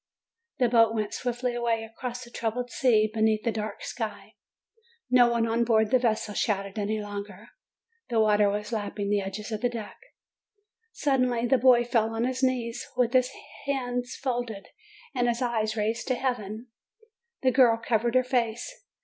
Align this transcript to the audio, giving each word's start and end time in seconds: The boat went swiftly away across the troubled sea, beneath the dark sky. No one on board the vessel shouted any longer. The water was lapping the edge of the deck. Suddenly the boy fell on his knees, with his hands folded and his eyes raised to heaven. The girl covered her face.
The 0.57 0.67
boat 0.67 0.95
went 0.95 1.13
swiftly 1.13 1.53
away 1.53 1.83
across 1.83 2.23
the 2.23 2.31
troubled 2.31 2.71
sea, 2.71 3.07
beneath 3.13 3.43
the 3.43 3.51
dark 3.51 3.83
sky. 3.83 4.33
No 5.11 5.29
one 5.29 5.45
on 5.45 5.63
board 5.63 5.91
the 5.91 5.99
vessel 5.99 6.33
shouted 6.33 6.79
any 6.79 6.99
longer. 6.99 7.49
The 8.09 8.19
water 8.19 8.49
was 8.49 8.71
lapping 8.71 9.11
the 9.11 9.21
edge 9.21 9.37
of 9.37 9.61
the 9.61 9.69
deck. 9.69 9.97
Suddenly 10.91 11.45
the 11.45 11.59
boy 11.59 11.83
fell 11.83 12.15
on 12.15 12.23
his 12.23 12.41
knees, 12.41 12.87
with 12.97 13.13
his 13.13 13.29
hands 13.67 14.15
folded 14.15 14.69
and 15.13 15.27
his 15.27 15.39
eyes 15.43 15.75
raised 15.77 16.07
to 16.07 16.15
heaven. 16.15 16.69
The 17.43 17.51
girl 17.51 17.77
covered 17.77 18.15
her 18.15 18.23
face. 18.23 18.73